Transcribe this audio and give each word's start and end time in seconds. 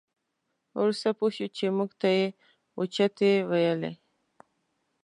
وروسته 0.77 1.09
پوه 1.17 1.31
شوو 1.35 1.53
چې 1.57 1.65
موږ 1.77 1.91
ته 2.01 2.07
یې 2.17 2.25
اوچتې 2.77 3.31
ویلې. 3.49 3.91